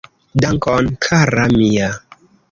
[0.43, 1.89] Dankon kara mia